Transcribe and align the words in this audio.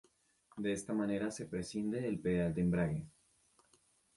De 0.57 0.73
esta 0.73 0.93
manera 0.95 1.29
se 1.29 1.45
prescinde 1.45 2.01
del 2.01 2.19
pedal 2.19 2.55
del 2.55 2.63
embrague. 2.63 3.05